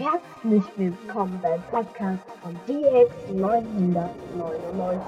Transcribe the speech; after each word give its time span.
Herzlich 0.00 0.64
willkommen 0.78 1.38
beim 1.42 1.62
Podcast 1.64 2.24
von 2.40 2.58
DX 2.66 3.34
999. 3.34 5.02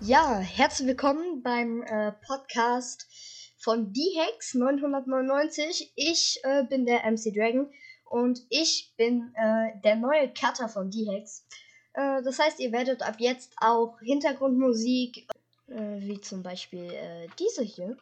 Ja, 0.00 0.38
herzlich 0.38 0.88
willkommen 0.88 1.42
beim 1.42 1.82
äh, 1.82 2.12
Podcast 2.26 3.06
von 3.58 3.92
D-Hex 3.92 4.54
999. 4.54 5.92
Ich 5.96 6.40
äh, 6.44 6.64
bin 6.64 6.86
der 6.86 7.00
MC 7.10 7.34
Dragon 7.34 7.70
und 8.06 8.40
ich 8.48 8.94
bin 8.96 9.34
äh, 9.34 9.78
der 9.84 9.96
neue 9.96 10.32
Cutter 10.32 10.70
von 10.70 10.90
D-Hex. 10.90 11.44
Äh, 11.94 12.22
das 12.22 12.38
heißt, 12.38 12.60
ihr 12.60 12.72
werdet 12.72 13.02
ab 13.02 13.16
jetzt 13.18 13.52
auch 13.60 13.98
Hintergrundmusik, 14.00 15.26
äh, 15.68 16.00
wie 16.00 16.20
zum 16.20 16.42
Beispiel 16.42 16.90
äh, 16.92 17.28
diese 17.38 17.62
hier. 17.62 17.96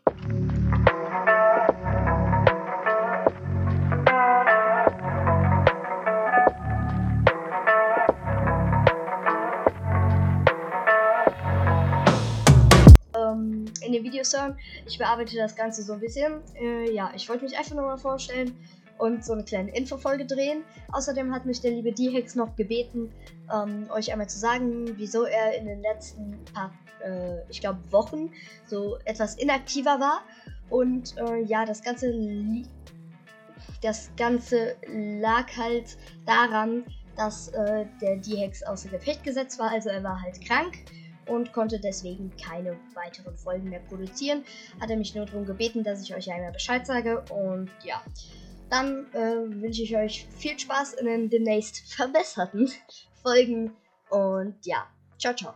ähm, 13.17 13.65
in 13.81 13.93
den 13.93 14.05
Videos 14.05 14.33
hören. 14.33 14.59
Ich 14.87 14.99
bearbeite 14.99 15.37
das 15.37 15.57
Ganze 15.57 15.83
so 15.83 15.95
ein 15.95 16.01
bisschen. 16.01 16.43
Äh, 16.55 16.93
ja, 16.93 17.13
ich 17.15 17.29
wollte 17.29 17.45
mich 17.45 17.57
einfach 17.57 17.75
nochmal 17.75 17.99
vorstellen 17.99 18.57
und 18.99 19.25
so 19.25 19.33
eine 19.33 19.45
kleine 19.45 19.75
Infofolge 19.77 20.27
drehen. 20.27 20.65
Außerdem 20.93 21.35
hat 21.35 21.47
mich 21.47 21.61
der 21.61 21.73
liebe 21.73 21.93
D-Hex 21.93 22.35
noch 22.35 22.55
gebeten, 22.57 23.13
ähm, 23.53 23.89
euch 23.91 24.13
einmal 24.13 24.29
zu 24.29 24.39
sagen, 24.39 24.97
wieso 24.97 25.25
er 25.25 25.57
in 25.57 25.67
den 25.67 25.83
letzten 25.83 26.39
paar, 26.53 26.73
äh, 27.05 27.49
ich 27.49 27.61
glaube, 27.61 27.81
Wochen 27.91 28.31
so 28.67 28.99
etwas 29.05 29.37
inaktiver 29.37 30.01
war. 30.01 30.23
Und 30.71 31.17
äh, 31.19 31.43
ja, 31.43 31.65
das 31.65 31.83
Ganze, 31.83 32.13
das 33.83 34.11
Ganze 34.17 34.77
lag 34.89 35.47
halt 35.57 35.97
daran, 36.25 36.85
dass 37.17 37.49
äh, 37.49 37.87
der 38.01 38.17
D-Hex 38.17 38.63
außer 38.63 38.89
Gefecht 38.89 39.25
gesetzt 39.25 39.59
war. 39.59 39.71
Also 39.71 39.89
er 39.89 40.03
war 40.03 40.21
halt 40.21 40.41
krank 40.45 40.77
und 41.27 41.53
konnte 41.53 41.81
deswegen 41.81 42.33
keine 42.37 42.77
weiteren 42.95 43.37
Folgen 43.37 43.69
mehr 43.69 43.81
produzieren. 43.81 44.45
Hat 44.81 44.91
er 44.91 44.97
mich 44.97 45.15
nur 45.15 45.27
darum 45.27 45.45
gebeten, 45.45 45.83
dass 45.83 46.03
ich 46.03 46.15
euch 46.15 46.31
einmal 46.31 46.53
Bescheid 46.53 46.87
sage. 46.87 47.25
Und 47.31 47.71
ja, 47.83 48.03
dann 48.71 49.07
äh, 49.13 49.63
wünsche 49.63 49.83
ich 49.83 49.97
euch 49.97 50.27
viel 50.37 50.59
Spaß 50.59 50.95
in 50.95 51.07
den 51.07 51.31
demnächst 51.31 51.95
verbesserten 51.95 52.71
Folgen. 53.23 53.77
Und 54.11 54.55
ja, 54.65 54.87
ciao, 55.19 55.35
ciao. 55.35 55.55